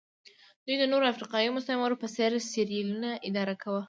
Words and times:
دوی 0.65 0.75
د 0.79 0.83
نورو 0.91 1.09
افریقایي 1.13 1.49
مستعمرو 1.57 2.01
په 2.01 2.07
څېر 2.15 2.31
سیریلیون 2.51 3.03
اداره 3.27 3.55
کاوه. 3.61 3.79